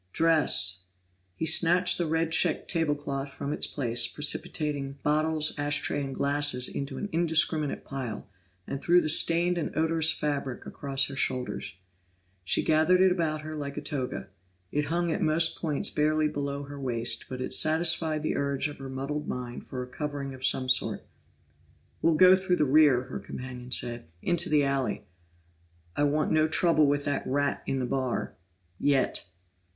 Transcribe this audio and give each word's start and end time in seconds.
"Dress!" 0.13 0.85
He 1.35 1.45
snatched 1.45 1.99
the 1.99 2.07
red 2.07 2.31
checked 2.31 2.67
table 2.71 2.95
cloth 2.95 3.31
from 3.31 3.53
its 3.53 3.67
place, 3.67 4.07
precipitating 4.07 4.97
bottles, 5.03 5.53
ash 5.59 5.79
tray, 5.81 6.03
and 6.03 6.15
glasses 6.15 6.67
into 6.67 6.97
an 6.97 7.07
indiscriminate 7.11 7.85
pile, 7.85 8.27
and 8.65 8.81
threw 8.81 8.99
the 8.99 9.07
stained 9.09 9.59
and 9.59 9.71
odorous 9.77 10.11
fabric 10.11 10.65
across 10.65 11.05
her 11.05 11.15
shoulders. 11.15 11.75
She 12.43 12.63
gathered 12.63 12.99
it 12.99 13.11
about 13.11 13.41
her 13.41 13.55
like 13.55 13.77
a 13.77 13.81
toga; 13.81 14.29
it 14.71 14.85
hung 14.85 15.11
at 15.11 15.21
most 15.21 15.59
points 15.61 15.91
barely 15.91 16.27
below 16.27 16.63
her 16.63 16.79
waist, 16.79 17.25
but 17.29 17.39
it 17.39 17.53
satisfied 17.53 18.23
the 18.23 18.35
urge 18.35 18.67
of 18.67 18.79
her 18.79 18.89
muddled 18.89 19.27
mind 19.27 19.67
for 19.67 19.83
a 19.83 19.87
covering 19.87 20.33
of 20.33 20.43
some 20.43 20.67
sort. 20.67 21.05
"We'll 22.01 22.15
go 22.15 22.35
through 22.35 22.55
the 22.55 22.65
rear," 22.65 23.03
her 23.03 23.19
companion 23.19 23.69
said. 23.69 24.07
"Into 24.23 24.49
the 24.49 24.63
alley. 24.63 25.03
I 25.95 26.05
want 26.05 26.31
no 26.31 26.47
trouble 26.47 26.87
with 26.89 27.05
that 27.05 27.27
rat 27.27 27.61
in 27.67 27.77
the 27.77 27.85
bar 27.85 28.35
yet!" 28.79 29.27